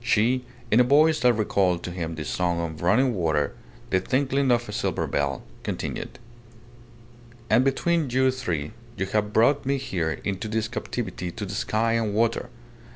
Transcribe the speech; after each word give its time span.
She, 0.00 0.44
in 0.68 0.80
a 0.80 0.82
voice 0.82 1.20
that 1.20 1.34
recalled 1.34 1.84
to 1.84 1.92
him 1.92 2.16
the 2.16 2.24
song 2.24 2.58
of 2.60 2.82
running 2.82 3.14
water, 3.14 3.54
the 3.90 4.00
tinkling 4.00 4.50
of 4.50 4.68
a 4.68 4.72
silver 4.72 5.06
bell, 5.06 5.44
continued 5.62 6.18
"And 7.48 7.64
between 7.64 8.10
you 8.10 8.32
three 8.32 8.72
you 8.96 9.06
have 9.06 9.32
brought 9.32 9.64
me 9.64 9.76
here 9.78 10.20
into 10.24 10.48
this 10.48 10.66
captivity 10.66 11.30
to 11.30 11.46
the 11.46 11.54
sky 11.54 11.92
and 11.92 12.14
water. 12.14 12.48